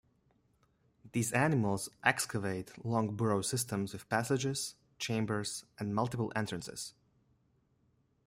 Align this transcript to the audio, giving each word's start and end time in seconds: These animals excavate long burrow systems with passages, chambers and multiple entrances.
These 1.11 1.31
animals 1.31 1.87
excavate 2.03 2.73
long 2.83 3.15
burrow 3.15 3.43
systems 3.43 3.93
with 3.93 4.09
passages, 4.09 4.73
chambers 4.97 5.63
and 5.77 5.93
multiple 5.93 6.33
entrances. 6.35 6.95